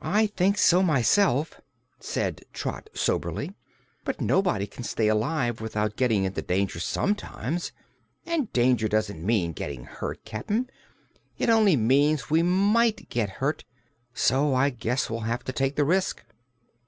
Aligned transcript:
"I 0.00 0.28
think 0.28 0.56
so, 0.56 0.84
myself," 0.84 1.60
said 1.98 2.44
Trot 2.52 2.88
soberly. 2.94 3.54
"But 4.04 4.20
nobody 4.20 4.68
can 4.68 4.84
stay 4.84 5.08
alive 5.08 5.60
without 5.60 5.96
getting 5.96 6.22
into 6.22 6.42
danger 6.42 6.78
sometimes, 6.78 7.72
and 8.24 8.52
danger 8.52 8.86
doesn't 8.86 9.20
mean 9.26 9.50
getting 9.52 9.82
hurt, 9.82 10.24
Cap'n; 10.24 10.70
it 11.38 11.50
only 11.50 11.74
means 11.74 12.30
we 12.30 12.44
might 12.44 13.08
get 13.08 13.30
hurt. 13.42 13.64
So 14.14 14.54
I 14.54 14.70
guess 14.70 15.10
we'll 15.10 15.22
have 15.26 15.42
to 15.46 15.52
take 15.52 15.74
the 15.74 15.84
risk." 15.84 16.22